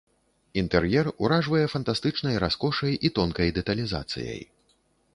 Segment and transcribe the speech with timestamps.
[0.61, 4.41] Інтэр'ер уражвае фантастычнай раскошай і тонкай дэталізацыяй.